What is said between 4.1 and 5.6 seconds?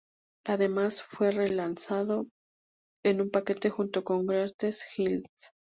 Greatest Hits.